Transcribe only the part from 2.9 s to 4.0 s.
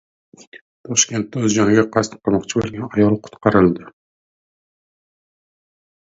ayol qutqarildi